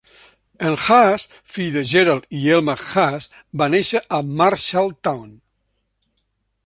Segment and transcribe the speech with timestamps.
[0.67, 1.25] En Huss,
[1.57, 3.29] fill de Gerald i Elma Huss,
[3.63, 5.29] va nàixer a Marshalltown.